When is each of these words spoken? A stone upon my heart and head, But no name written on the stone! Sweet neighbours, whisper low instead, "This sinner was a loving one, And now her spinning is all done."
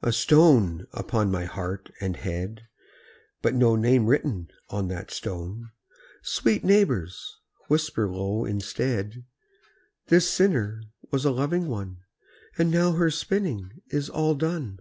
A 0.00 0.12
stone 0.12 0.86
upon 0.92 1.28
my 1.28 1.44
heart 1.44 1.90
and 2.00 2.16
head, 2.18 2.68
But 3.42 3.52
no 3.56 3.74
name 3.74 4.06
written 4.06 4.48
on 4.68 4.86
the 4.86 5.06
stone! 5.08 5.72
Sweet 6.22 6.62
neighbours, 6.62 7.40
whisper 7.66 8.08
low 8.08 8.44
instead, 8.44 9.24
"This 10.06 10.30
sinner 10.30 10.84
was 11.10 11.24
a 11.24 11.32
loving 11.32 11.66
one, 11.66 11.98
And 12.56 12.70
now 12.70 12.92
her 12.92 13.10
spinning 13.10 13.82
is 13.88 14.08
all 14.08 14.36
done." 14.36 14.78